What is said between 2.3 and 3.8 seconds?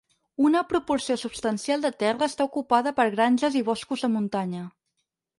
està ocupada per granges i